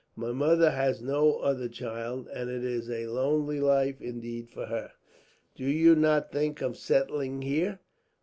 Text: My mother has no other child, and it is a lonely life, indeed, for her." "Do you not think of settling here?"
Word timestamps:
My 0.15 0.31
mother 0.31 0.71
has 0.71 0.99
no 1.03 1.35
other 1.41 1.67
child, 1.67 2.27
and 2.33 2.49
it 2.49 2.63
is 2.63 2.89
a 2.89 3.05
lonely 3.05 3.59
life, 3.59 4.01
indeed, 4.01 4.49
for 4.49 4.65
her." 4.65 4.93
"Do 5.55 5.63
you 5.65 5.93
not 5.93 6.31
think 6.31 6.59
of 6.63 6.75
settling 6.75 7.43
here?" 7.43 7.77